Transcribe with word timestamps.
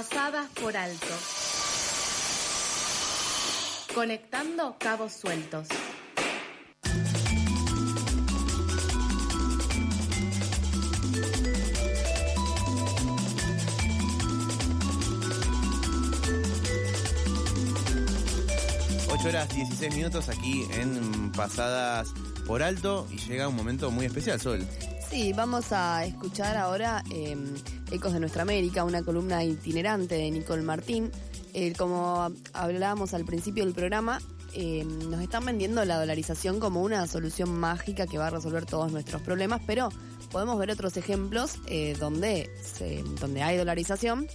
Pasadas 0.00 0.48
por 0.58 0.74
alto. 0.74 1.06
Conectando 3.94 4.76
cabos 4.78 5.12
sueltos. 5.12 5.68
Horas 19.22 19.54
16 19.54 19.94
minutos 19.94 20.30
aquí 20.30 20.66
en 20.72 21.30
Pasadas 21.32 22.08
por 22.46 22.62
Alto 22.62 23.06
y 23.10 23.18
llega 23.18 23.48
un 23.48 23.54
momento 23.54 23.90
muy 23.90 24.06
especial, 24.06 24.40
Sol. 24.40 24.66
Sí, 25.10 25.32
vamos 25.32 25.72
a 25.72 26.04
escuchar 26.04 26.56
ahora 26.56 27.02
eh, 27.10 27.36
Ecos 27.90 28.12
de 28.12 28.20
Nuestra 28.20 28.42
América, 28.42 28.84
una 28.84 29.02
columna 29.02 29.42
itinerante 29.44 30.14
de 30.14 30.30
Nicole 30.30 30.62
Martín. 30.62 31.10
Eh, 31.52 31.72
como 31.76 32.30
hablábamos 32.52 33.12
al 33.12 33.24
principio 33.24 33.64
del 33.64 33.74
programa, 33.74 34.20
eh, 34.54 34.84
nos 34.84 35.20
están 35.20 35.44
vendiendo 35.44 35.84
la 35.84 35.98
dolarización 35.98 36.60
como 36.60 36.82
una 36.82 37.06
solución 37.08 37.52
mágica 37.58 38.06
que 38.06 38.18
va 38.18 38.28
a 38.28 38.30
resolver 38.30 38.66
todos 38.66 38.92
nuestros 38.92 39.20
problemas, 39.22 39.60
pero 39.66 39.88
podemos 40.30 40.56
ver 40.58 40.70
otros 40.70 40.96
ejemplos 40.96 41.56
eh, 41.66 41.96
donde, 41.98 42.48
se- 42.62 43.02
donde 43.20 43.42
hay 43.42 43.56
dolarización. 43.56 44.28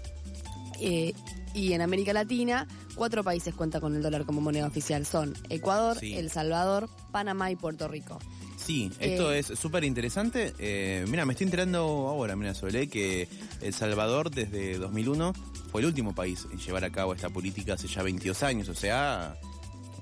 eh, 0.81 1.13
y 1.53 1.71
en 1.71 1.79
América 1.81 2.11
Latina, 2.11 2.67
cuatro 2.95 3.23
países 3.23 3.53
cuentan 3.55 3.79
con 3.79 3.95
el 3.95 4.01
dólar 4.03 4.25
como 4.25 4.41
moneda 4.41 4.67
oficial. 4.67 5.05
Son 5.05 5.33
Ecuador, 5.47 5.97
Sí. 5.97 6.13
El 6.15 6.29
Salvador, 6.29 6.89
Panamá 7.13 7.49
y 7.49 7.55
Puerto 7.55 7.87
Rico. 7.87 8.19
Sí, 8.65 8.91
esto 8.99 9.31
Eh, 9.31 9.39
es 9.39 9.47
súper 9.47 9.83
interesante. 9.83 10.53
Eh, 10.57 11.05
mira, 11.07 11.23
me 11.25 11.33
estoy 11.33 11.45
enterando 11.45 11.79
ahora, 11.79 12.35
mira, 12.35 12.55
Sol, 12.55 12.71
que 12.89 13.27
El 13.61 13.73
Salvador 13.73 14.31
desde 14.31 14.79
2001 14.79 15.33
fue 15.71 15.81
el 15.81 15.87
último 15.87 16.15
país 16.15 16.47
en 16.51 16.57
llevar 16.57 16.83
a 16.83 16.89
cabo 16.89 17.13
esta 17.13 17.29
política 17.29 17.73
hace 17.73 17.87
ya 17.87 18.01
22 18.01 18.41
años, 18.41 18.69
o 18.69 18.73
sea, 18.73 19.37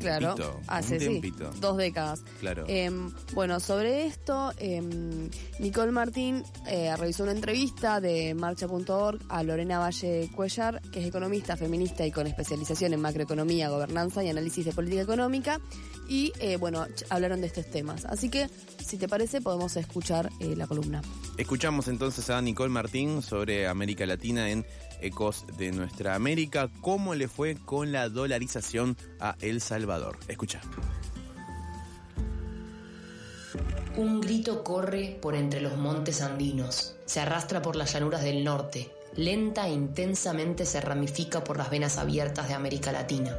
Claro, 0.03 0.35
tiempito, 0.35 0.61
hace 0.67 0.93
un 0.93 0.99
sí, 0.99 1.07
tiempito. 1.07 1.51
dos 1.59 1.77
décadas. 1.77 2.23
Claro. 2.39 2.65
Em, 2.67 3.11
bueno, 3.33 3.59
sobre 3.59 4.05
esto, 4.05 4.51
em, 4.57 5.29
Nicole 5.59 5.91
Martín 5.91 6.43
eh, 6.67 6.93
realizó 6.95 7.23
una 7.23 7.31
entrevista 7.31 7.99
de 8.01 8.33
marcha.org 8.33 9.19
a 9.29 9.43
Lorena 9.43 9.79
Valle 9.79 10.29
Cuellar, 10.35 10.81
que 10.91 10.99
es 11.01 11.07
economista, 11.07 11.57
feminista 11.57 12.05
y 12.05 12.11
con 12.11 12.27
especialización 12.27 12.93
en 12.93 13.01
macroeconomía, 13.01 13.69
gobernanza 13.69 14.23
y 14.23 14.29
análisis 14.29 14.65
de 14.65 14.73
política 14.73 15.01
económica. 15.01 15.59
Y 16.07 16.33
eh, 16.39 16.57
bueno, 16.57 16.85
hablaron 17.09 17.41
de 17.41 17.47
estos 17.47 17.65
temas. 17.69 18.05
Así 18.05 18.29
que, 18.29 18.49
si 18.85 18.97
te 18.97 19.07
parece, 19.07 19.41
podemos 19.41 19.75
escuchar 19.77 20.29
eh, 20.39 20.55
la 20.55 20.67
columna. 20.67 21.01
Escuchamos 21.37 21.87
entonces 21.87 22.29
a 22.29 22.41
Nicole 22.41 22.69
Martín 22.69 23.21
sobre 23.21 23.67
América 23.67 24.05
Latina 24.05 24.49
en 24.49 24.65
Ecos 25.03 25.45
de 25.57 25.71
Nuestra 25.71 26.15
América. 26.15 26.69
¿Cómo 26.81 27.15
le 27.15 27.27
fue 27.27 27.55
con 27.55 27.91
la 27.91 28.09
dolarización 28.09 28.97
a 29.19 29.35
El 29.41 29.61
Salvador? 29.61 30.17
Escucha. 30.27 30.61
Un 33.95 34.21
grito 34.21 34.63
corre 34.63 35.19
por 35.21 35.35
entre 35.35 35.61
los 35.61 35.77
montes 35.77 36.21
andinos, 36.21 36.95
se 37.05 37.19
arrastra 37.19 37.61
por 37.61 37.75
las 37.75 37.93
llanuras 37.93 38.23
del 38.23 38.43
norte, 38.43 38.91
lenta 39.15 39.67
e 39.67 39.73
intensamente 39.73 40.65
se 40.65 40.81
ramifica 40.81 41.43
por 41.43 41.57
las 41.57 41.69
venas 41.69 41.99
abiertas 41.99 42.47
de 42.47 42.55
América 42.55 42.91
Latina. 42.91 43.37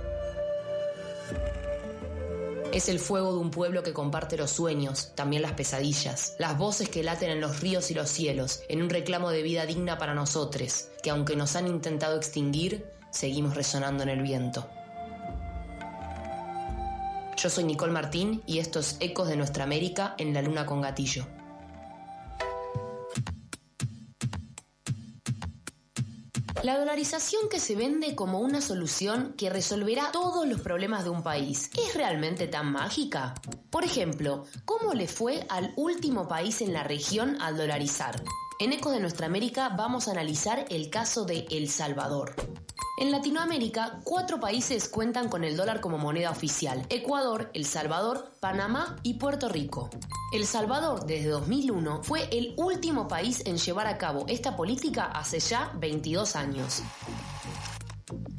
Es 2.74 2.88
el 2.88 2.98
fuego 2.98 3.32
de 3.32 3.38
un 3.38 3.52
pueblo 3.52 3.84
que 3.84 3.92
comparte 3.92 4.36
los 4.36 4.50
sueños, 4.50 5.12
también 5.14 5.42
las 5.42 5.52
pesadillas, 5.52 6.34
las 6.40 6.58
voces 6.58 6.88
que 6.88 7.04
laten 7.04 7.30
en 7.30 7.40
los 7.40 7.60
ríos 7.60 7.92
y 7.92 7.94
los 7.94 8.08
cielos, 8.10 8.62
en 8.68 8.82
un 8.82 8.90
reclamo 8.90 9.30
de 9.30 9.42
vida 9.42 9.64
digna 9.64 9.96
para 9.96 10.12
nosotros, 10.12 10.88
que 11.00 11.10
aunque 11.10 11.36
nos 11.36 11.54
han 11.54 11.68
intentado 11.68 12.16
extinguir, 12.16 12.84
seguimos 13.12 13.54
resonando 13.54 14.02
en 14.02 14.08
el 14.08 14.22
viento. 14.22 14.68
Yo 17.36 17.48
soy 17.48 17.62
Nicole 17.62 17.92
Martín 17.92 18.42
y 18.44 18.58
estos 18.58 18.96
Ecos 18.98 19.28
de 19.28 19.36
Nuestra 19.36 19.62
América 19.62 20.16
en 20.18 20.34
la 20.34 20.42
Luna 20.42 20.66
con 20.66 20.80
Gatillo. 20.80 21.28
La 26.64 26.78
dolarización 26.78 27.50
que 27.50 27.60
se 27.60 27.76
vende 27.76 28.14
como 28.14 28.38
una 28.38 28.62
solución 28.62 29.34
que 29.36 29.50
resolverá 29.50 30.10
todos 30.12 30.48
los 30.48 30.62
problemas 30.62 31.04
de 31.04 31.10
un 31.10 31.22
país, 31.22 31.70
¿es 31.76 31.94
realmente 31.94 32.46
tan 32.48 32.72
mágica? 32.72 33.34
Por 33.68 33.84
ejemplo, 33.84 34.46
¿cómo 34.64 34.94
le 34.94 35.06
fue 35.06 35.44
al 35.50 35.74
último 35.76 36.26
país 36.26 36.62
en 36.62 36.72
la 36.72 36.82
región 36.82 37.36
al 37.42 37.58
dolarizar? 37.58 38.24
En 38.60 38.72
Ecos 38.72 38.94
de 38.94 39.00
Nuestra 39.00 39.26
América 39.26 39.74
vamos 39.76 40.08
a 40.08 40.12
analizar 40.12 40.64
el 40.70 40.88
caso 40.88 41.26
de 41.26 41.46
El 41.50 41.68
Salvador. 41.68 42.34
En 42.96 43.10
Latinoamérica, 43.10 43.98
cuatro 44.04 44.38
países 44.38 44.88
cuentan 44.88 45.28
con 45.28 45.42
el 45.42 45.56
dólar 45.56 45.80
como 45.80 45.98
moneda 45.98 46.30
oficial. 46.30 46.86
Ecuador, 46.90 47.50
El 47.52 47.66
Salvador, 47.66 48.36
Panamá 48.38 48.94
y 49.02 49.14
Puerto 49.14 49.48
Rico. 49.48 49.90
El 50.32 50.46
Salvador, 50.46 51.04
desde 51.04 51.28
2001, 51.28 52.04
fue 52.04 52.28
el 52.30 52.54
último 52.56 53.08
país 53.08 53.42
en 53.46 53.58
llevar 53.58 53.88
a 53.88 53.98
cabo 53.98 54.26
esta 54.28 54.54
política 54.54 55.06
hace 55.06 55.40
ya 55.40 55.72
22 55.80 56.36
años. 56.36 56.82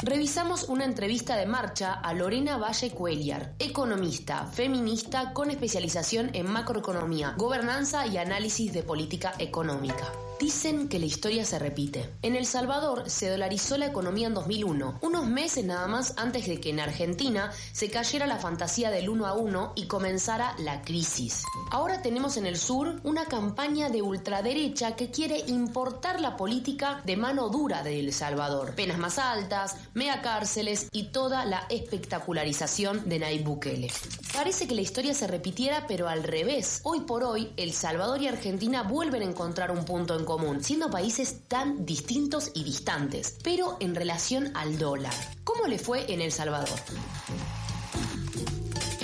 Revisamos 0.06 0.66
una 0.70 0.86
entrevista 0.86 1.36
de 1.36 1.48
marcha 1.48 1.94
a 1.94 2.14
Lorena 2.14 2.58
Valle 2.58 2.92
Cuellar, 2.92 3.56
economista, 3.58 4.46
feminista 4.46 5.34
con 5.34 5.50
especialización 5.50 6.30
en 6.34 6.48
macroeconomía, 6.48 7.34
gobernanza 7.36 8.06
y 8.06 8.18
análisis 8.18 8.72
de 8.72 8.84
política 8.84 9.34
económica. 9.40 10.12
Dicen 10.40 10.90
que 10.90 11.00
la 11.00 11.06
historia 11.06 11.46
se 11.46 11.60
repite. 11.60 12.10
En 12.22 12.36
El 12.36 12.46
Salvador 12.46 13.10
se 13.10 13.30
dolarizó 13.30 13.78
la 13.78 13.86
economía 13.86 14.28
en 14.28 14.34
2001, 14.34 15.00
unos 15.02 15.28
meses 15.28 15.64
nada 15.64 15.88
más 15.88 16.14
antes 16.18 16.46
de 16.46 16.60
que 16.60 16.72
en 16.72 16.82
Argentina 16.82 17.52
se 17.72 17.90
cayera 17.90 18.28
la 18.28 18.38
fantasía 18.38 18.92
del 18.92 19.08
1 19.08 19.26
a 19.26 19.34
1 19.34 19.74
y 19.76 19.88
comenzara 19.88 20.54
la 20.60 20.82
crisis. 20.82 21.44
Ahora 21.72 22.02
tenemos 22.02 22.36
en 22.36 22.46
el 22.46 22.58
sur 22.58 23.00
una 23.04 23.26
campaña 23.26 23.90
de 23.90 24.02
ultraderecha 24.02 24.98
que 24.98 25.10
quiere 25.10 25.40
importar 25.48 26.20
la 26.20 26.36
política 26.36 27.02
de 27.06 27.16
mano 27.16 27.48
dura 27.48 27.82
de 27.82 28.02
El 28.02 28.12
Salvador. 28.12 28.76
Penas 28.76 28.98
más 28.98 29.18
altas, 29.18 29.78
mega 29.96 30.22
cárceles 30.22 30.90
y 30.92 31.06
toda 31.06 31.46
la 31.46 31.66
espectacularización 31.70 33.10
de 33.10 33.20
Nayib 33.20 33.44
Bukele. 33.44 33.92
Parece 34.34 34.68
que 34.68 34.76
la 34.76 34.82
historia 34.82 35.14
se 35.14 35.26
repitiera, 35.26 35.88
pero 35.88 36.08
al 36.08 36.24
revés. 36.24 36.82
Hoy 36.84 37.02
por 37.02 37.24
hoy, 37.24 37.52
El 37.58 37.74
Salvador 37.74 38.22
y 38.22 38.28
Argentina 38.28 38.84
vuelven 38.84 39.24
a 39.24 39.26
encontrar 39.26 39.72
un 39.72 39.86
punto 39.86 40.18
en 40.20 40.26
común, 40.26 40.64
siendo 40.64 40.92
países 40.92 41.48
tan 41.48 41.86
distintos 41.86 42.52
y 42.54 42.64
distantes, 42.64 43.38
pero 43.44 43.78
en 43.80 43.96
relación 43.96 44.52
al 44.54 44.78
dólar. 44.78 45.14
¿Cómo 45.44 45.66
le 45.66 45.80
fue 45.80 46.12
en 46.14 46.22
El 46.22 46.32
Salvador? 46.32 46.70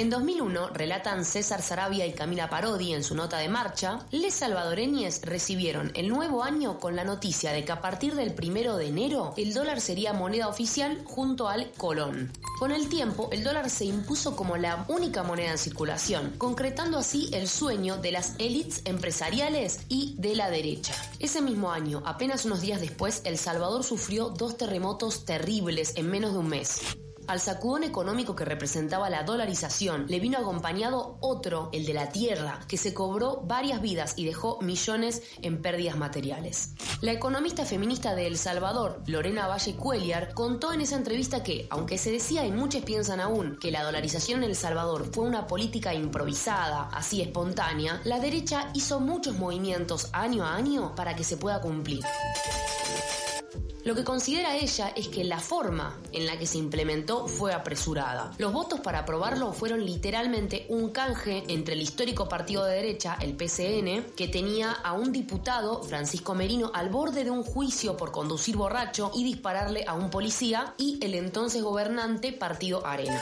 En 0.01 0.09
2001, 0.09 0.69
relatan 0.69 1.25
César 1.25 1.61
Sarabia 1.61 2.07
y 2.07 2.13
Camila 2.13 2.49
Parodi 2.49 2.91
en 2.93 3.03
su 3.03 3.13
nota 3.13 3.37
de 3.37 3.49
marcha, 3.49 3.99
les 4.09 4.33
salvadoreñes 4.33 5.21
recibieron 5.21 5.91
el 5.93 6.07
nuevo 6.07 6.43
año 6.43 6.79
con 6.79 6.95
la 6.95 7.03
noticia 7.03 7.51
de 7.51 7.63
que 7.63 7.71
a 7.71 7.81
partir 7.81 8.15
del 8.15 8.33
primero 8.33 8.77
de 8.77 8.87
enero 8.87 9.35
el 9.37 9.53
dólar 9.53 9.79
sería 9.79 10.11
moneda 10.11 10.47
oficial 10.47 11.03
junto 11.05 11.49
al 11.49 11.71
colón. 11.73 12.33
Con 12.57 12.71
el 12.71 12.89
tiempo, 12.89 13.29
el 13.31 13.43
dólar 13.43 13.69
se 13.69 13.85
impuso 13.85 14.35
como 14.35 14.57
la 14.57 14.85
única 14.87 15.21
moneda 15.21 15.51
en 15.51 15.59
circulación, 15.59 16.33
concretando 16.39 16.97
así 16.97 17.29
el 17.31 17.47
sueño 17.47 17.97
de 17.97 18.11
las 18.11 18.33
élites 18.39 18.81
empresariales 18.85 19.81
y 19.87 20.15
de 20.17 20.35
la 20.35 20.49
derecha. 20.49 20.95
Ese 21.19 21.43
mismo 21.43 21.71
año, 21.71 22.01
apenas 22.07 22.43
unos 22.45 22.61
días 22.61 22.81
después, 22.81 23.21
El 23.23 23.37
Salvador 23.37 23.83
sufrió 23.83 24.29
dos 24.29 24.57
terremotos 24.57 25.25
terribles 25.25 25.93
en 25.95 26.09
menos 26.09 26.33
de 26.33 26.39
un 26.39 26.49
mes. 26.49 26.81
Al 27.27 27.39
sacudón 27.39 27.83
económico 27.83 28.35
que 28.35 28.45
representaba 28.45 29.09
la 29.09 29.23
dolarización 29.23 30.05
le 30.07 30.19
vino 30.19 30.37
acompañado 30.37 31.17
otro, 31.21 31.69
el 31.71 31.85
de 31.85 31.93
la 31.93 32.09
tierra, 32.09 32.59
que 32.67 32.77
se 32.77 32.93
cobró 32.93 33.41
varias 33.45 33.81
vidas 33.81 34.13
y 34.17 34.25
dejó 34.25 34.59
millones 34.61 35.21
en 35.41 35.61
pérdidas 35.61 35.97
materiales. 35.97 36.71
La 37.01 37.11
economista 37.11 37.65
feminista 37.65 38.15
de 38.15 38.27
El 38.27 38.37
Salvador, 38.37 39.01
Lorena 39.07 39.47
Valle 39.47 39.75
Cuellar, 39.75 40.33
contó 40.33 40.73
en 40.73 40.81
esa 40.81 40.95
entrevista 40.95 41.43
que, 41.43 41.67
aunque 41.69 41.97
se 41.97 42.11
decía 42.11 42.45
y 42.45 42.51
muchos 42.51 42.83
piensan 42.83 43.19
aún 43.19 43.57
que 43.59 43.71
la 43.71 43.83
dolarización 43.83 44.43
en 44.43 44.49
El 44.49 44.55
Salvador 44.55 45.09
fue 45.13 45.25
una 45.25 45.47
política 45.47 45.93
improvisada, 45.93 46.89
así 46.93 47.21
espontánea, 47.21 48.01
la 48.03 48.19
derecha 48.19 48.71
hizo 48.73 48.99
muchos 48.99 49.37
movimientos 49.37 50.09
año 50.13 50.43
a 50.43 50.55
año 50.55 50.93
para 50.95 51.15
que 51.15 51.23
se 51.23 51.37
pueda 51.37 51.61
cumplir. 51.61 52.03
Lo 53.83 53.95
que 53.95 54.03
considera 54.03 54.55
ella 54.55 54.93
es 54.95 55.07
que 55.07 55.23
la 55.23 55.39
forma 55.39 55.99
en 56.11 56.27
la 56.27 56.37
que 56.37 56.45
se 56.45 56.59
implementó 56.59 57.27
fue 57.27 57.51
apresurada. 57.51 58.31
Los 58.37 58.53
votos 58.53 58.79
para 58.79 58.99
aprobarlo 58.99 59.53
fueron 59.53 59.83
literalmente 59.83 60.67
un 60.69 60.91
canje 60.91 61.43
entre 61.47 61.73
el 61.73 61.81
histórico 61.81 62.29
partido 62.29 62.63
de 62.65 62.75
derecha, 62.75 63.17
el 63.19 63.35
PCN, 63.35 64.13
que 64.15 64.27
tenía 64.27 64.71
a 64.71 64.93
un 64.93 65.11
diputado, 65.11 65.81
Francisco 65.81 66.35
Merino, 66.35 66.69
al 66.75 66.89
borde 66.89 67.23
de 67.23 67.31
un 67.31 67.43
juicio 67.43 67.97
por 67.97 68.11
conducir 68.11 68.55
borracho 68.55 69.11
y 69.15 69.23
dispararle 69.23 69.83
a 69.87 69.95
un 69.95 70.11
policía, 70.11 70.75
y 70.77 70.99
el 71.03 71.15
entonces 71.15 71.63
gobernante 71.63 72.33
Partido 72.33 72.85
Arena. 72.85 73.21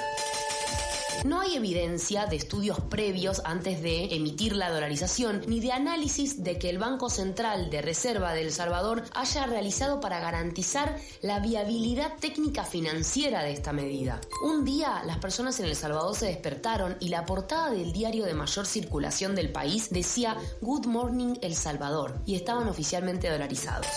No 1.26 1.42
hay 1.42 1.56
evidencia 1.56 2.26
de 2.28 2.38
estudios 2.38 2.80
previos 2.80 3.42
antes 3.44 3.82
de 3.82 4.16
emitir 4.16 4.56
la 4.56 4.70
dolarización, 4.70 5.44
ni 5.48 5.60
de 5.60 5.72
análisis 5.72 6.44
de 6.44 6.58
que 6.58 6.70
el 6.70 6.78
Banco 6.78 7.10
Central 7.10 7.70
de 7.70 7.82
Reserva 7.82 8.34
de 8.34 8.42
El 8.42 8.52
Salvador 8.52 9.04
haya 9.14 9.46
realizado 9.46 10.00
para 10.00 10.20
garantizar 10.20 10.98
la 11.22 11.40
viabilidad 11.40 12.14
técnica 12.20 12.64
financiera 12.64 13.44
de 13.44 13.52
esta 13.52 13.74
medida. 13.74 14.22
Un 14.44 14.64
día, 14.64 15.04
las 15.06 15.18
personas 15.18 15.60
en 15.60 15.66
El 15.66 15.76
Salvador 15.76 16.16
se 16.16 16.28
despertaron 16.28 16.96
y 17.00 17.10
la 17.10 17.26
portada 17.26 17.72
del 17.72 17.92
diario 17.92 18.26
de 18.26 18.34
mayor 18.34 18.66
circulación 18.66 19.36
del 19.36 19.52
país 19.52 19.90
decía 19.90 20.38
Good 20.62 20.86
Morning 20.86 21.36
El 21.42 21.56
Salvador 21.56 22.20
y 22.26 22.36
estaban 22.36 22.68
oficialmente 22.70 23.30
dolarizados. 23.30 23.88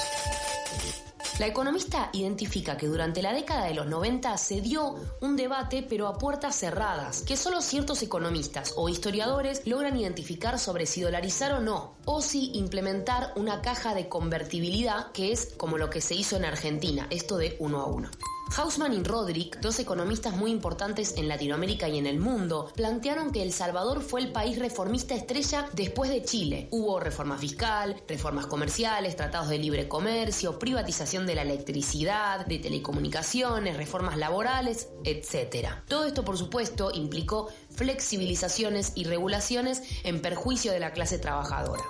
La 1.38 1.46
economista 1.46 2.11
identifica 2.12 2.76
que 2.76 2.87
durante 2.87 3.23
la 3.23 3.32
década 3.32 3.64
de 3.64 3.75
los 3.75 3.87
90 3.87 4.37
se 4.37 4.61
dio 4.61 4.96
un 5.20 5.34
debate 5.34 5.82
pero 5.82 6.06
a 6.06 6.19
puertas 6.19 6.55
cerradas, 6.56 7.23
que 7.23 7.38
solo 7.38 7.62
ciertos 7.62 8.02
economistas 8.02 8.75
o 8.76 8.90
historiadores 8.90 9.67
logran 9.67 9.96
identificar 9.96 10.58
sobre 10.58 10.84
si 10.87 11.00
dolarizar 11.00 11.52
o 11.52 11.61
no, 11.61 11.94
o 12.05 12.20
si 12.20 12.52
implementar 12.55 13.32
una 13.34 13.62
caja 13.62 13.94
de 13.94 14.08
convertibilidad 14.08 15.11
que 15.12 15.32
es 15.32 15.55
como 15.56 15.79
lo 15.79 15.88
que 15.88 16.02
se 16.02 16.14
hizo 16.14 16.37
en 16.37 16.44
Argentina, 16.44 17.06
esto 17.11 17.38
de 17.38 17.56
uno 17.58 17.81
a 17.81 17.87
uno. 17.87 18.11
Hausman 18.54 18.93
y 18.93 19.02
Roderick, 19.02 19.60
dos 19.60 19.78
economistas 19.78 20.37
muy 20.37 20.50
importantes 20.50 21.14
en 21.16 21.26
Latinoamérica 21.26 21.88
y 21.88 21.96
en 21.96 22.06
el 22.06 22.20
mundo, 22.20 22.70
plantearon 22.76 23.32
que 23.32 23.43
El 23.43 23.50
Salvador 23.50 24.02
fue 24.02 24.20
el 24.20 24.31
país 24.31 24.58
reformista 24.58 25.14
estrella 25.14 25.70
después 25.72 26.10
de 26.10 26.22
Chile. 26.22 26.69
Hubo 26.70 27.00
reforma 27.00 27.38
fiscal, 27.38 28.02
reformas 28.06 28.46
comerciales, 28.46 29.16
tratados 29.16 29.49
de 29.49 29.58
libre 29.58 29.88
comercio, 29.88 30.58
privatización 30.58 31.26
de 31.26 31.34
la 31.34 31.43
electricidad, 31.43 32.44
de 32.44 32.58
telecomunicaciones, 32.58 33.78
reformas 33.78 34.19
laborales, 34.19 34.88
etc. 35.04 35.69
Todo 35.88 36.04
esto, 36.04 36.22
por 36.22 36.37
supuesto, 36.37 36.90
implicó 36.93 37.49
flexibilizaciones 37.70 38.93
y 38.94 39.04
regulaciones 39.04 39.82
en 40.04 40.20
perjuicio 40.20 40.72
de 40.72 40.81
la 40.81 40.93
clase 40.93 41.19
trabajadora. 41.19 41.82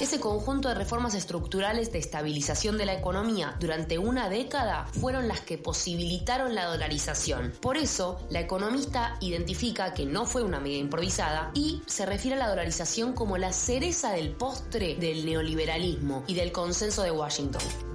Ese 0.00 0.18
conjunto 0.18 0.68
de 0.68 0.74
reformas 0.74 1.14
estructurales 1.14 1.92
de 1.92 1.98
estabilización 1.98 2.78
de 2.78 2.86
la 2.86 2.94
economía 2.94 3.54
durante 3.60 3.98
una 3.98 4.28
década 4.28 4.86
fueron 5.00 5.28
las 5.28 5.40
que 5.40 5.58
posibilitaron 5.58 6.54
la 6.54 6.66
dolarización. 6.66 7.52
Por 7.60 7.76
eso, 7.76 8.18
la 8.30 8.40
economista 8.40 9.16
identifica 9.20 9.94
que 9.94 10.06
no 10.06 10.26
fue 10.26 10.42
una 10.42 10.60
medida 10.60 10.80
improvisada 10.80 11.50
y 11.54 11.82
se 11.86 12.06
refiere 12.06 12.36
a 12.36 12.40
la 12.40 12.48
dolarización 12.48 13.12
como 13.12 13.38
la 13.38 13.52
cereza 13.52 14.12
del 14.12 14.30
postre 14.30 14.96
del 14.96 15.24
neoliberalismo 15.24 16.24
y 16.26 16.34
del 16.34 16.52
consenso 16.52 17.02
de 17.02 17.10
Washington. 17.10 17.91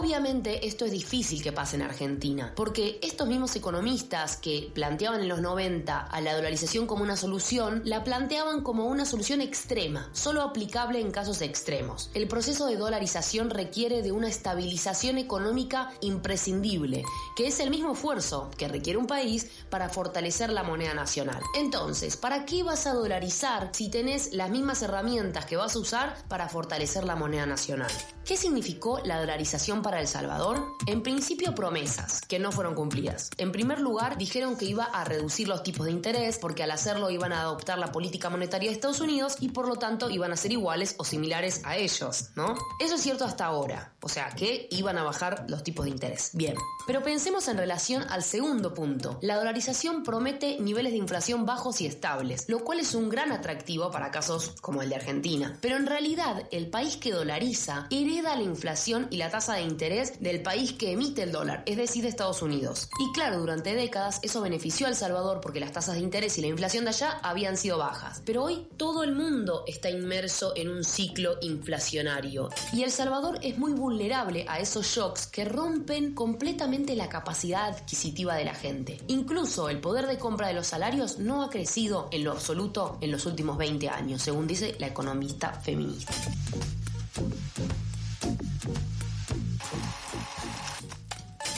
Obviamente 0.00 0.66
esto 0.66 0.86
es 0.86 0.92
difícil 0.92 1.42
que 1.42 1.52
pase 1.52 1.76
en 1.76 1.82
Argentina, 1.82 2.54
porque 2.56 2.98
estos 3.02 3.28
mismos 3.28 3.54
economistas 3.54 4.38
que 4.38 4.70
planteaban 4.74 5.20
en 5.20 5.28
los 5.28 5.42
90 5.42 6.00
a 6.00 6.20
la 6.22 6.34
dolarización 6.34 6.86
como 6.86 7.02
una 7.02 7.18
solución, 7.18 7.82
la 7.84 8.02
planteaban 8.02 8.62
como 8.62 8.86
una 8.86 9.04
solución 9.04 9.42
extrema, 9.42 10.08
solo 10.14 10.40
aplicable 10.40 11.02
en 11.02 11.10
casos 11.10 11.42
extremos. 11.42 12.10
El 12.14 12.28
proceso 12.28 12.64
de 12.64 12.78
dolarización 12.78 13.50
requiere 13.50 14.00
de 14.00 14.10
una 14.10 14.28
estabilización 14.28 15.18
económica 15.18 15.92
imprescindible, 16.00 17.04
que 17.36 17.48
es 17.48 17.60
el 17.60 17.68
mismo 17.68 17.92
esfuerzo 17.92 18.50
que 18.56 18.68
requiere 18.68 18.98
un 18.98 19.06
país 19.06 19.50
para 19.68 19.90
fortalecer 19.90 20.48
la 20.48 20.62
moneda 20.62 20.94
nacional. 20.94 21.42
Entonces, 21.58 22.16
¿para 22.16 22.46
qué 22.46 22.62
vas 22.62 22.86
a 22.86 22.94
dolarizar 22.94 23.68
si 23.74 23.90
tenés 23.90 24.32
las 24.32 24.48
mismas 24.48 24.80
herramientas 24.80 25.44
que 25.44 25.58
vas 25.58 25.76
a 25.76 25.78
usar 25.78 26.16
para 26.26 26.48
fortalecer 26.48 27.04
la 27.04 27.16
moneda 27.16 27.44
nacional? 27.44 27.90
¿Qué 28.30 28.36
significó 28.36 29.00
la 29.02 29.18
dolarización 29.18 29.82
para 29.82 29.98
El 29.98 30.06
Salvador? 30.06 30.64
En 30.86 31.02
principio 31.02 31.52
promesas, 31.52 32.20
que 32.20 32.38
no 32.38 32.52
fueron 32.52 32.76
cumplidas. 32.76 33.28
En 33.38 33.50
primer 33.50 33.80
lugar, 33.80 34.18
dijeron 34.18 34.56
que 34.56 34.66
iba 34.66 34.84
a 34.84 35.02
reducir 35.02 35.48
los 35.48 35.64
tipos 35.64 35.86
de 35.86 35.90
interés 35.90 36.38
porque 36.38 36.62
al 36.62 36.70
hacerlo 36.70 37.10
iban 37.10 37.32
a 37.32 37.40
adoptar 37.40 37.80
la 37.80 37.90
política 37.90 38.30
monetaria 38.30 38.70
de 38.70 38.76
Estados 38.76 39.00
Unidos 39.00 39.34
y 39.40 39.48
por 39.48 39.66
lo 39.66 39.80
tanto 39.80 40.10
iban 40.10 40.30
a 40.30 40.36
ser 40.36 40.52
iguales 40.52 40.94
o 40.98 41.04
similares 41.04 41.62
a 41.64 41.76
ellos, 41.76 42.26
¿no? 42.36 42.54
Eso 42.78 42.94
es 42.94 43.00
cierto 43.00 43.24
hasta 43.24 43.46
ahora, 43.46 43.94
o 44.00 44.08
sea 44.08 44.28
que 44.28 44.68
iban 44.70 44.96
a 44.96 45.02
bajar 45.02 45.46
los 45.48 45.64
tipos 45.64 45.86
de 45.86 45.90
interés. 45.90 46.30
Bien, 46.32 46.54
pero 46.86 47.02
pensemos 47.02 47.48
en 47.48 47.58
relación 47.58 48.04
al 48.10 48.22
segundo 48.22 48.74
punto. 48.74 49.18
La 49.22 49.38
dolarización 49.38 50.04
promete 50.04 50.60
niveles 50.60 50.92
de 50.92 50.98
inflación 50.98 51.46
bajos 51.46 51.80
y 51.80 51.86
estables, 51.86 52.44
lo 52.48 52.62
cual 52.62 52.78
es 52.78 52.94
un 52.94 53.08
gran 53.08 53.32
atractivo 53.32 53.90
para 53.90 54.12
casos 54.12 54.54
como 54.60 54.82
el 54.82 54.88
de 54.88 54.94
Argentina. 54.94 55.58
Pero 55.60 55.74
en 55.74 55.86
realidad, 55.86 56.44
el 56.52 56.70
país 56.70 56.96
que 56.96 57.10
dolariza 57.10 57.88
hereda 57.90 58.19
la 58.22 58.42
inflación 58.42 59.06
y 59.10 59.16
la 59.16 59.30
tasa 59.30 59.54
de 59.54 59.62
interés 59.62 60.20
del 60.20 60.42
país 60.42 60.72
que 60.72 60.92
emite 60.92 61.22
el 61.22 61.32
dólar, 61.32 61.62
es 61.66 61.76
decir, 61.76 62.02
de 62.02 62.08
Estados 62.08 62.42
Unidos. 62.42 62.88
Y 62.98 63.12
claro, 63.12 63.38
durante 63.38 63.74
décadas 63.74 64.20
eso 64.22 64.40
benefició 64.40 64.86
a 64.86 64.90
El 64.90 64.96
Salvador 64.96 65.40
porque 65.40 65.60
las 65.60 65.72
tasas 65.72 65.94
de 65.94 66.02
interés 66.02 66.36
y 66.38 66.40
la 66.40 66.48
inflación 66.48 66.84
de 66.84 66.90
allá 66.90 67.18
habían 67.22 67.56
sido 67.56 67.78
bajas. 67.78 68.22
Pero 68.24 68.44
hoy 68.44 68.68
todo 68.76 69.02
el 69.02 69.14
mundo 69.14 69.64
está 69.66 69.90
inmerso 69.90 70.52
en 70.56 70.68
un 70.68 70.84
ciclo 70.84 71.38
inflacionario 71.40 72.50
y 72.72 72.82
El 72.82 72.90
Salvador 72.90 73.38
es 73.42 73.58
muy 73.58 73.72
vulnerable 73.72 74.44
a 74.48 74.60
esos 74.60 74.86
shocks 74.86 75.26
que 75.26 75.44
rompen 75.44 76.14
completamente 76.14 76.96
la 76.96 77.08
capacidad 77.08 77.68
adquisitiva 77.68 78.34
de 78.34 78.44
la 78.44 78.54
gente. 78.54 78.98
Incluso 79.08 79.68
el 79.68 79.80
poder 79.80 80.06
de 80.06 80.18
compra 80.18 80.48
de 80.48 80.54
los 80.54 80.66
salarios 80.66 81.18
no 81.18 81.42
ha 81.42 81.50
crecido 81.50 82.08
en 82.12 82.24
lo 82.24 82.32
absoluto 82.32 82.98
en 83.00 83.10
los 83.10 83.26
últimos 83.26 83.56
20 83.58 83.88
años, 83.88 84.22
según 84.22 84.46
dice 84.46 84.76
la 84.78 84.86
economista 84.88 85.52
feminista. 85.52 86.12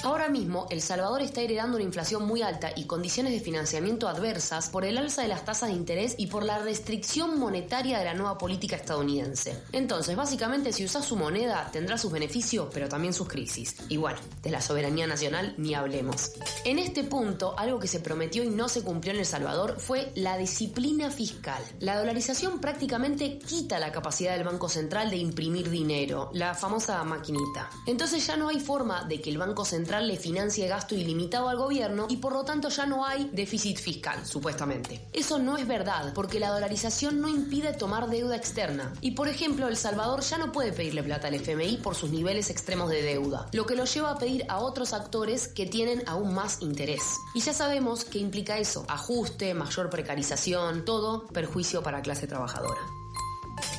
Ahora 0.04 0.28
mismo, 0.28 0.66
El 0.68 0.82
Salvador 0.82 1.22
está 1.22 1.42
heredando 1.42 1.76
una 1.76 1.84
inflación 1.84 2.26
muy 2.26 2.42
alta 2.42 2.72
y 2.74 2.86
condiciones 2.86 3.32
de 3.32 3.38
financiamiento 3.38 4.08
adversas 4.08 4.68
por 4.68 4.84
el 4.84 4.98
alza 4.98 5.22
de 5.22 5.28
las 5.28 5.44
tasas 5.44 5.68
de 5.68 5.76
interés 5.76 6.16
y 6.18 6.26
por 6.26 6.42
la 6.42 6.58
restricción 6.58 7.38
monetaria 7.38 8.00
de 8.00 8.06
la 8.06 8.14
nueva 8.14 8.36
política 8.36 8.74
estadounidense. 8.74 9.62
Entonces, 9.70 10.16
básicamente, 10.16 10.72
si 10.72 10.84
usas 10.84 11.04
su 11.04 11.14
moneda, 11.14 11.68
tendrá 11.72 11.98
sus 11.98 12.10
beneficios, 12.10 12.68
pero 12.74 12.88
también 12.88 13.14
sus 13.14 13.28
crisis. 13.28 13.76
Y 13.88 13.96
bueno, 13.96 14.18
de 14.42 14.50
la 14.50 14.60
soberanía 14.60 15.06
nacional 15.06 15.54
ni 15.56 15.74
hablemos. 15.74 16.32
En 16.64 16.80
este 16.80 17.04
punto, 17.04 17.54
algo 17.56 17.78
que 17.78 17.86
se 17.86 18.00
prometió 18.00 18.42
y 18.42 18.48
no 18.48 18.68
se 18.68 18.82
cumplió 18.82 19.12
en 19.12 19.20
El 19.20 19.26
Salvador 19.26 19.78
fue 19.78 20.10
la 20.16 20.36
disciplina 20.36 21.12
fiscal. 21.12 21.62
La 21.78 21.96
dolarización 21.96 22.60
prácticamente 22.60 23.38
quita 23.38 23.78
la 23.78 23.92
capacidad 23.92 24.32
del 24.32 24.42
Banco 24.44 24.68
Central 24.68 25.10
de 25.10 25.18
imprimir 25.18 25.70
dinero, 25.70 26.30
la 26.32 26.54
famosa 26.54 27.04
maquinita. 27.04 27.70
Entonces 27.86 28.26
ya 28.26 28.36
no 28.36 28.48
hay 28.48 28.58
forma 28.58 29.04
de 29.04 29.20
que 29.20 29.30
el 29.30 29.38
Banco 29.38 29.64
Central 29.64 29.91
le 30.00 30.16
financie 30.16 30.68
gasto 30.68 30.94
ilimitado 30.94 31.48
al 31.48 31.56
gobierno 31.56 32.06
y 32.08 32.16
por 32.16 32.32
lo 32.32 32.44
tanto 32.44 32.68
ya 32.68 32.86
no 32.86 33.04
hay 33.04 33.30
déficit 33.32 33.78
fiscal, 33.78 34.24
supuestamente. 34.24 35.06
Eso 35.12 35.38
no 35.38 35.58
es 35.58 35.66
verdad, 35.66 36.12
porque 36.14 36.40
la 36.40 36.50
dolarización 36.50 37.20
no 37.20 37.28
impide 37.28 37.72
tomar 37.72 38.08
deuda 38.08 38.36
externa. 38.36 38.92
Y 39.00 39.12
por 39.12 39.28
ejemplo, 39.28 39.68
El 39.68 39.76
Salvador 39.76 40.22
ya 40.22 40.38
no 40.38 40.52
puede 40.52 40.72
pedirle 40.72 41.02
plata 41.02 41.28
al 41.28 41.34
FMI 41.34 41.78
por 41.78 41.94
sus 41.94 42.10
niveles 42.10 42.50
extremos 42.50 42.90
de 42.90 43.02
deuda, 43.02 43.48
lo 43.52 43.66
que 43.66 43.76
lo 43.76 43.84
lleva 43.84 44.12
a 44.12 44.18
pedir 44.18 44.44
a 44.48 44.58
otros 44.58 44.92
actores 44.92 45.48
que 45.48 45.66
tienen 45.66 46.02
aún 46.06 46.34
más 46.34 46.62
interés. 46.62 47.02
Y 47.34 47.40
ya 47.40 47.52
sabemos 47.52 48.04
qué 48.04 48.18
implica 48.18 48.58
eso, 48.58 48.84
ajuste, 48.88 49.54
mayor 49.54 49.90
precarización, 49.90 50.84
todo 50.84 51.26
perjuicio 51.28 51.82
para 51.82 51.98
la 51.98 52.02
clase 52.02 52.26
trabajadora. 52.26 53.01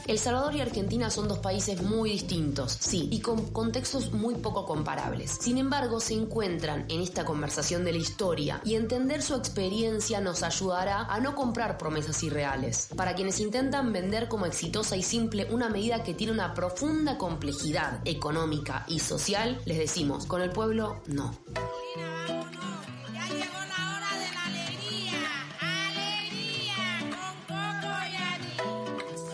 El 0.06 0.20
Salvador 0.20 0.56
y 0.56 0.62
Argentina 0.62 1.10
son 1.10 1.30
dos 1.30 1.40
países 1.40 1.82
muy 1.82 2.12
distintos, 2.12 2.78
sí, 2.80 3.08
y 3.12 3.22
con 3.22 3.52
contextos 3.52 4.12
muy 4.12 4.36
poco 4.36 4.66
comparables. 4.66 5.38
Sin 5.40 5.58
embargo, 5.58 6.00
se 6.02 6.14
encuentran 6.14 6.86
en 6.90 7.02
esta 7.02 7.24
conversación 7.24 7.86
de 7.86 7.94
la 7.94 8.00
historia 8.00 8.62
y 8.66 8.76
entender 8.76 9.22
su 9.22 9.36
experiencia 9.36 10.20
nos 10.20 10.44
ayudará 10.44 11.04
a 11.04 11.20
no 11.22 11.36
comprar 11.36 11.78
promesas 11.78 12.22
irreales. 12.24 12.90
Para 12.98 13.16
quienes 13.16 13.40
intentan 13.40 13.94
vender 13.94 14.28
como 14.28 14.46
exitosa 14.46 14.98
y 14.98 15.04
simple 15.04 15.48
una 15.52 15.70
medida 15.70 16.04
que 16.04 16.14
tiene 16.14 16.34
una 16.34 16.54
profunda 16.54 17.18
complejidad 17.18 18.02
económica 18.06 18.86
y 18.90 19.00
social, 19.00 19.62
les 19.66 19.78
decimos, 19.78 20.26
con 20.26 20.42
el 20.42 20.50
pueblo 20.50 21.02
no. 21.08 21.32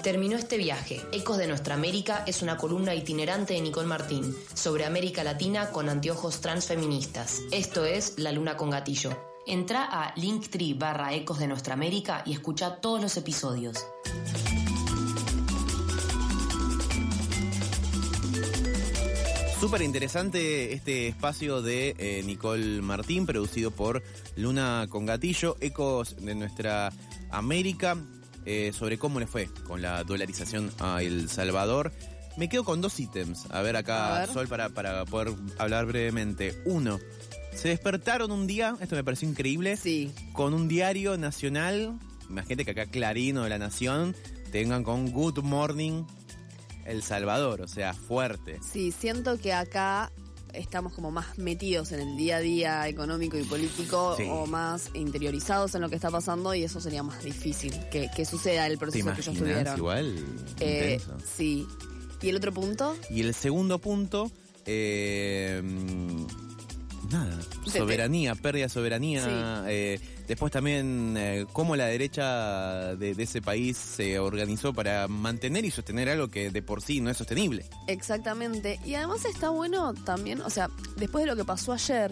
Terminó 0.09 0.37
este 0.37 0.57
viaje. 0.57 1.03
Ecos 1.11 1.37
de 1.37 1.45
Nuestra 1.45 1.75
América 1.75 2.23
es 2.25 2.41
una 2.41 2.57
columna 2.57 2.95
itinerante 2.95 3.53
de 3.53 3.61
Nicole 3.61 3.85
Martín 3.85 4.35
sobre 4.55 4.85
América 4.85 5.23
Latina 5.23 5.69
con 5.69 5.87
anteojos 5.87 6.41
transfeministas. 6.41 7.43
Esto 7.51 7.85
es 7.85 8.17
La 8.17 8.31
Luna 8.31 8.57
con 8.57 8.71
Gatillo. 8.71 9.15
Entra 9.45 9.83
a 9.83 10.15
linktree 10.15 10.73
barra 10.73 11.13
Ecos 11.13 11.37
de 11.37 11.45
Nuestra 11.45 11.75
América 11.75 12.23
y 12.25 12.33
escucha 12.33 12.77
todos 12.77 12.99
los 12.99 13.17
episodios. 13.17 13.85
Súper 19.59 19.83
interesante 19.83 20.73
este 20.73 21.09
espacio 21.09 21.61
de 21.61 21.93
eh, 21.99 22.23
Nicole 22.25 22.81
Martín, 22.81 23.27
producido 23.27 23.69
por 23.69 24.01
Luna 24.35 24.87
con 24.89 25.05
Gatillo, 25.05 25.55
ecos 25.59 26.15
de 26.15 26.33
nuestra 26.33 26.91
América, 27.29 27.95
eh, 28.45 28.71
sobre 28.73 28.97
cómo 28.97 29.19
le 29.19 29.27
fue 29.27 29.47
con 29.65 29.81
la 29.81 30.03
dolarización 30.03 30.71
a 30.79 31.01
El 31.03 31.29
Salvador. 31.29 31.91
Me 32.37 32.47
quedo 32.49 32.63
con 32.63 32.79
dos 32.81 32.99
ítems. 32.99 33.47
A 33.51 33.61
ver 33.61 33.75
acá, 33.75 34.15
A 34.15 34.19
ver. 34.21 34.29
Sol, 34.33 34.47
para, 34.47 34.69
para 34.69 35.05
poder 35.05 35.33
hablar 35.57 35.85
brevemente. 35.85 36.61
Uno, 36.65 36.99
Se 37.53 37.67
despertaron 37.69 38.31
un 38.31 38.47
día, 38.47 38.75
esto 38.79 38.95
me 38.95 39.03
pareció 39.03 39.27
increíble, 39.27 39.75
Sí, 39.75 40.11
con 40.33 40.53
un 40.53 40.67
diario 40.67 41.17
nacional. 41.17 41.99
Imagínate 42.29 42.63
que 42.63 42.71
acá 42.71 42.85
Clarino 42.85 43.43
de 43.43 43.49
la 43.49 43.57
Nación 43.57 44.15
tengan 44.51 44.83
con 44.83 45.11
Good 45.11 45.39
Morning 45.39 46.03
El 46.85 47.01
Salvador, 47.03 47.61
o 47.61 47.67
sea, 47.67 47.93
fuerte. 47.93 48.59
sí, 48.61 48.91
siento 48.91 49.37
que 49.39 49.51
acá 49.51 50.11
estamos 50.53 50.93
como 50.93 51.11
más 51.11 51.37
metidos 51.37 51.91
en 51.91 51.99
el 52.01 52.17
día 52.17 52.37
a 52.37 52.39
día 52.39 52.87
económico 52.87 53.37
y 53.37 53.43
político 53.43 54.15
Sí. 54.17 54.23
o 54.29 54.45
más 54.45 54.89
interiorizados 54.93 55.75
en 55.75 55.81
lo 55.81 55.89
que 55.89 55.95
está 55.95 56.09
pasando 56.11 56.53
y 56.55 56.63
eso 56.63 56.79
sería 56.81 57.03
más 57.03 57.23
difícil 57.23 57.73
que, 57.91 58.09
que 58.15 58.25
suceda 58.25 58.65
el 58.67 58.73
¿Te 58.73 58.77
proceso 58.79 59.13
que 59.13 59.21
ellos 59.21 59.37
tuvieron. 59.37 59.77
Igual, 59.77 60.15
Eh, 60.59 60.99
sí. 61.35 61.65
¿Y 62.21 62.29
el 62.29 62.35
otro 62.35 62.51
punto? 62.53 62.95
Y 63.09 63.21
el 63.21 63.33
segundo 63.33 63.79
punto, 63.79 64.29
eh, 64.65 65.61
nada, 67.11 67.37
soberanía, 67.65 68.35
pérdida 68.35 68.65
de 68.65 68.69
soberanía. 68.69 69.63
eh, 69.67 69.99
después 70.27 70.51
también 70.51 71.15
eh, 71.17 71.45
cómo 71.53 71.75
la 71.75 71.85
derecha 71.85 72.95
de, 72.95 73.15
de 73.15 73.23
ese 73.23 73.41
país 73.41 73.77
se 73.77 74.19
organizó 74.19 74.73
para 74.73 75.07
mantener 75.07 75.65
y 75.65 75.71
sostener 75.71 76.09
algo 76.09 76.27
que 76.29 76.49
de 76.51 76.61
por 76.61 76.81
sí 76.81 77.01
no 77.01 77.09
es 77.09 77.17
sostenible. 77.17 77.65
Exactamente. 77.87 78.79
Y 78.85 78.95
además 78.95 79.25
está 79.25 79.49
bueno 79.49 79.93
también, 79.93 80.41
o 80.41 80.49
sea, 80.49 80.69
después 80.97 81.23
de 81.25 81.31
lo 81.31 81.35
que 81.35 81.45
pasó 81.45 81.73
ayer, 81.73 82.11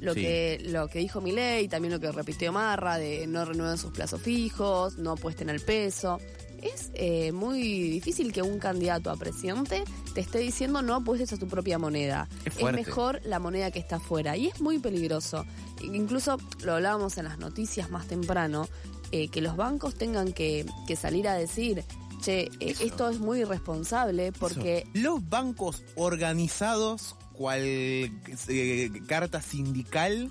lo 0.00 0.12
Sí. 0.14 0.20
que 0.22 0.62
lo 0.66 0.88
que 0.88 0.98
dijo 0.98 1.20
Milei, 1.20 1.68
también 1.68 1.92
lo 1.92 2.00
que 2.00 2.10
repitió 2.12 2.52
Marra, 2.52 2.98
de 2.98 3.26
no 3.26 3.44
renueven 3.44 3.78
sus 3.78 3.92
plazos 3.92 4.20
fijos, 4.20 4.98
no 4.98 5.12
apuesten 5.12 5.48
al 5.50 5.60
peso. 5.60 6.20
Es 6.64 6.90
eh, 6.94 7.30
muy 7.32 7.60
difícil 7.90 8.32
que 8.32 8.42
un 8.42 8.58
candidato 8.58 9.10
a 9.10 9.16
presidente 9.16 9.84
te 10.14 10.20
esté 10.20 10.38
diciendo 10.38 10.80
no 10.80 10.94
apuestes 10.94 11.32
a 11.34 11.36
tu 11.36 11.46
propia 11.46 11.78
moneda. 11.78 12.26
Es 12.44 12.60
mejor 12.72 13.20
la 13.24 13.38
moneda 13.38 13.70
que 13.70 13.78
está 13.78 13.96
afuera. 13.96 14.36
Y 14.36 14.48
es 14.48 14.60
muy 14.60 14.78
peligroso. 14.78 15.44
Incluso 15.82 16.38
lo 16.62 16.74
hablábamos 16.74 17.18
en 17.18 17.24
las 17.24 17.38
noticias 17.38 17.90
más 17.90 18.08
temprano, 18.08 18.66
eh, 19.12 19.28
que 19.28 19.42
los 19.42 19.56
bancos 19.56 19.94
tengan 19.94 20.32
que, 20.32 20.64
que 20.86 20.96
salir 20.96 21.28
a 21.28 21.34
decir, 21.34 21.84
che, 22.24 22.50
eh, 22.60 22.74
esto 22.80 23.10
es 23.10 23.18
muy 23.18 23.40
irresponsable 23.40 24.32
porque 24.32 24.78
Eso. 24.78 24.88
los 24.94 25.28
bancos 25.28 25.82
organizados, 25.94 27.14
cual 27.32 27.60
eh, 27.62 28.90
carta 29.06 29.42
sindical, 29.42 30.30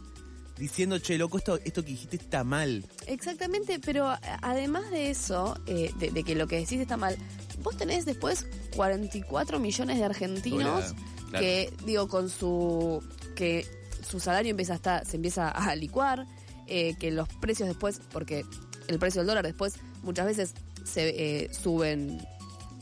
diciendo, 0.57 1.00
che, 1.00 1.17
loco, 1.17 1.38
esto, 1.38 1.60
esto 1.63 1.83
que 1.83 1.91
dijiste 1.91 2.17
está 2.17 2.43
mal. 2.43 2.86
Exactamente, 3.07 3.79
pero 3.79 4.13
además 4.41 4.89
de 4.91 5.10
eso, 5.10 5.57
eh, 5.65 5.91
de, 5.98 6.12
de 6.12 6.24
que 6.24 6.36
lo 6.36 6.48
que 6.48 6.57
decís 6.57 6.79
está 6.79 6.98
mal, 6.98 7.17
vos 7.62 7.77
tenés 7.77 8.05
después 8.05 8.45
44 8.75 9.60
millones 9.60 9.98
de 9.98 10.03
argentinos 10.03 10.86
Hola, 10.91 10.95
claro. 11.29 11.45
que, 11.45 11.74
digo, 11.86 12.07
con 12.07 12.29
su. 12.29 13.03
que 13.36 13.65
su 14.07 14.19
salario 14.19 14.51
empieza 14.51 14.74
a 14.74 14.75
estar, 14.75 15.05
se 15.05 15.15
empieza 15.15 15.50
a 15.50 15.75
licuar, 15.75 16.27
eh, 16.67 16.95
que 17.00 17.12
los 17.12 17.27
precios 17.27 17.67
después, 17.67 18.01
porque 18.12 18.45
el 18.88 19.00
precio 19.00 19.22
del 19.22 19.27
dólar 19.27 19.45
después 19.45 19.75
muchas 20.03 20.25
veces 20.25 20.53
se 20.83 21.43
eh, 21.45 21.53
suben, 21.53 22.25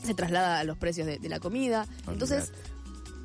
se 0.04 0.14
traslada 0.14 0.58
a 0.58 0.64
los 0.64 0.76
precios 0.76 1.06
de, 1.06 1.18
de 1.18 1.28
la 1.28 1.38
comida. 1.40 1.86
Entonces, 2.08 2.52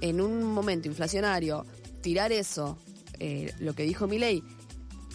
en 0.01 0.21
un 0.21 0.43
momento 0.43 0.87
inflacionario, 0.87 1.65
tirar 2.01 2.31
eso, 2.31 2.77
eh, 3.19 3.53
lo 3.59 3.73
que 3.73 3.83
dijo 3.83 4.07
Milei, 4.07 4.43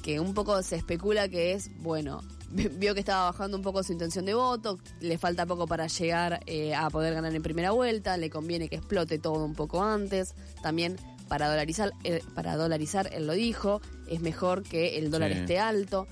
que 0.03 0.19
un 0.21 0.35
poco 0.35 0.63
se 0.63 0.77
especula 0.77 1.29
que 1.29 1.53
es, 1.53 1.71
bueno, 1.79 2.23
vi- 2.51 2.69
vio 2.79 2.95
que 2.95 3.01
estaba 3.01 3.31
bajando 3.31 3.57
un 3.57 3.63
poco 3.63 3.83
su 3.83 3.93
intención 3.93 4.25
de 4.25 4.35
voto, 4.35 4.79
le 5.01 5.17
falta 5.19 5.47
poco 5.47 5.67
para 5.67 5.87
llegar 5.87 6.41
eh, 6.47 6.75
a 6.75 6.91
poder 6.91 7.15
ganar 7.15 7.35
en 7.35 7.43
primera 7.43 7.71
vuelta, 7.71 8.17
le 8.17 8.31
conviene 8.31 8.69
que 8.69 8.77
explote 8.77 9.19
todo 9.19 9.45
un 9.45 9.55
poco 9.55 9.83
antes, 9.83 10.35
también 10.63 10.97
para 11.29 11.49
dolarizar, 11.49 11.93
eh, 12.05 12.21
para 12.35 12.57
dolarizar, 12.57 13.09
él 13.13 13.27
lo 13.27 13.33
dijo, 13.33 13.81
es 14.09 14.21
mejor 14.21 14.63
que 14.65 14.99
el 14.99 15.11
dólar 15.11 15.33
Sí. 15.33 15.39
esté 15.39 15.59
alto, 15.59 16.07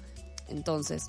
entonces... 0.48 1.08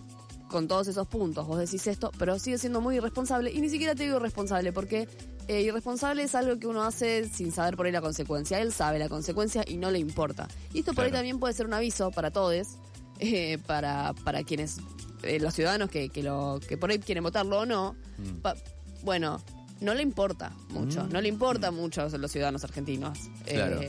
Con 0.51 0.67
todos 0.67 0.87
esos 0.89 1.07
puntos, 1.07 1.47
vos 1.47 1.57
decís 1.57 1.87
esto, 1.87 2.11
pero 2.19 2.37
sigue 2.37 2.57
siendo 2.57 2.81
muy 2.81 2.97
irresponsable. 2.97 3.51
Y 3.51 3.61
ni 3.61 3.69
siquiera 3.69 3.95
te 3.95 4.03
digo 4.03 4.17
irresponsable, 4.17 4.73
porque 4.73 5.07
eh, 5.47 5.61
irresponsable 5.61 6.23
es 6.23 6.35
algo 6.35 6.59
que 6.59 6.67
uno 6.67 6.83
hace 6.83 7.29
sin 7.29 7.53
saber 7.53 7.77
por 7.77 7.85
ahí 7.85 7.91
la 7.93 8.01
consecuencia. 8.01 8.59
Él 8.59 8.73
sabe 8.73 8.99
la 8.99 9.07
consecuencia 9.07 9.63
y 9.65 9.77
no 9.77 9.89
le 9.91 9.99
importa. 9.99 10.49
Y 10.73 10.79
esto 10.79 10.93
por 10.93 11.05
ahí 11.05 11.11
también 11.11 11.39
puede 11.39 11.53
ser 11.53 11.65
un 11.67 11.73
aviso 11.73 12.11
para 12.11 12.31
todos, 12.31 12.67
eh, 13.19 13.59
para, 13.65 14.13
para 14.25 14.43
quienes, 14.43 14.77
eh, 15.23 15.39
los 15.39 15.53
ciudadanos 15.53 15.89
que, 15.89 16.09
que, 16.09 16.21
lo, 16.21 16.59
que 16.67 16.77
por 16.77 16.89
ahí 16.91 16.99
quieren 16.99 17.23
votarlo 17.23 17.59
o 17.61 17.65
no. 17.65 17.95
Mm. 18.17 18.41
Pa- 18.41 18.55
bueno, 19.03 19.41
no 19.79 19.93
le 19.93 20.03
importa 20.03 20.51
mucho, 20.69 21.05
Mm. 21.05 21.13
no 21.13 21.21
le 21.21 21.29
importa 21.29 21.71
mucho 21.71 22.01
a 22.01 22.09
los 22.09 22.29
ciudadanos 22.29 22.63
argentinos. 22.65 23.17
Claro. 23.45 23.79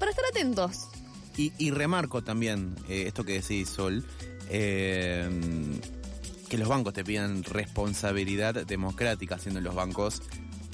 para 0.00 0.10
estar 0.10 0.24
atentos. 0.30 0.88
Y, 1.36 1.52
y 1.58 1.70
remarco 1.70 2.22
también 2.24 2.76
esto 2.88 3.24
que 3.24 3.34
decís, 3.34 3.68
Sol, 3.68 4.04
eh, 4.50 5.28
que 6.48 6.58
los 6.58 6.68
bancos 6.68 6.92
te 6.94 7.04
pidan 7.04 7.42
responsabilidad 7.42 8.66
democrática, 8.66 9.38
siendo 9.38 9.60
los 9.60 9.74
bancos 9.74 10.22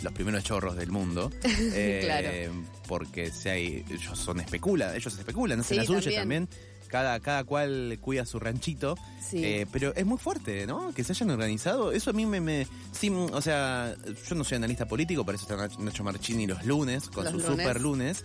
los 0.03 0.13
primeros 0.15 0.43
chorros 0.45 0.77
del 0.77 0.91
mundo. 0.91 1.31
eh, 1.45 2.01
Claro. 2.05 2.65
Porque 2.89 3.31
si 3.31 3.49
hay, 3.51 3.85
ellos 3.91 4.19
son 4.19 4.41
especula, 4.41 4.97
ellos 4.97 5.17
especulan, 5.17 5.61
hacen 5.61 5.69
Sí, 5.69 5.75
la 5.77 5.85
suya 5.85 6.01
también. 6.21 6.47
también. 6.47 6.71
Cada, 6.89 7.21
cada 7.21 7.45
cual 7.45 7.99
cuida 8.01 8.27
su 8.27 8.41
ranchito. 8.41 8.97
Sí. 9.25 9.45
Eh, 9.45 9.67
pero 9.71 9.95
es 9.95 10.05
muy 10.05 10.19
fuerte, 10.19 10.67
¿no? 10.67 10.93
Que 10.93 11.05
se 11.05 11.13
hayan 11.13 11.31
organizado. 11.31 11.93
Eso 11.93 12.11
a 12.11 12.13
mí 12.13 12.27
me... 12.27 12.41
me 12.41 12.67
sí, 12.91 13.11
o 13.11 13.41
sea, 13.41 13.95
yo 14.29 14.35
no 14.35 14.43
soy 14.43 14.57
analista 14.57 14.87
político, 14.89 15.25
para 15.25 15.37
eso 15.37 15.45
está 15.45 15.57
Nach- 15.57 15.79
Nacho 15.79 16.03
Marchini 16.03 16.49
los 16.49 16.65
lunes, 16.67 17.09
con 17.09 17.23
Los 17.27 17.35
su 17.35 17.39
lunes. 17.49 17.59
super 17.65 17.81
lunes. 17.81 18.25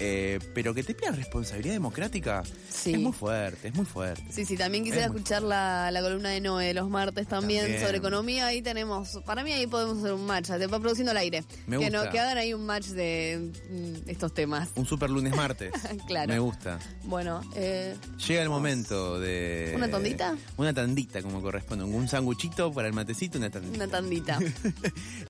Eh, 0.00 0.38
pero 0.54 0.74
que 0.74 0.82
te 0.82 0.94
pida 0.94 1.10
responsabilidad 1.12 1.74
democrática 1.74 2.42
Sí. 2.68 2.94
es 2.94 3.00
muy 3.00 3.12
fuerte, 3.12 3.68
es 3.68 3.74
muy 3.74 3.84
fuerte. 3.86 4.24
Sí, 4.30 4.44
sí, 4.44 4.56
también 4.56 4.82
quisiera 4.84 5.06
Es 5.06 5.12
escuchar 5.12 5.42
la, 5.42 5.90
la 5.90 6.02
columna 6.02 6.30
de 6.30 6.40
Noé 6.40 6.66
de 6.66 6.74
los 6.74 6.90
martes 6.90 7.26
también, 7.28 7.62
También. 7.62 7.80
sobre 7.82 7.98
economía. 7.98 8.46
Ahí 8.46 8.60
tenemos, 8.62 9.20
para 9.24 9.44
mí 9.44 9.52
ahí 9.52 9.66
podemos 9.66 9.98
hacer 9.98 10.12
un 10.12 10.26
match, 10.26 10.48
te 10.48 10.66
va 10.66 10.80
produciendo 10.80 11.12
el 11.12 11.18
aire. 11.18 11.44
Me 11.66 11.78
que, 11.78 11.84
gusta. 11.90 12.10
que 12.10 12.18
hagan 12.20 12.38
ahí 12.38 12.52
un 12.54 12.66
match 12.66 12.86
de 12.88 13.52
mm, 13.70 14.10
estos 14.10 14.34
temas. 14.34 14.68
Un 14.74 14.86
super 14.86 15.10
lunes 15.10 15.34
martes. 15.34 15.72
Claro. 16.06 16.32
Me 16.32 16.38
gusta. 16.38 16.78
Bueno, 17.04 17.40
eh, 17.54 17.96
Llega 18.26 18.42
el 18.42 18.48
momento 18.48 19.18
de... 19.20 19.72
¿Una 19.76 19.88
tandita? 19.88 20.36
Una 20.56 20.74
tandita, 20.74 21.22
como 21.22 21.40
corresponde. 21.40 21.84
Un 21.84 22.08
sanguchito 22.08 22.72
para 22.72 22.88
el 22.88 22.94
matecito, 22.94 23.38
una 23.38 23.48
tandita. 23.50 23.76
una 23.76 23.88
tandita. 23.88 24.38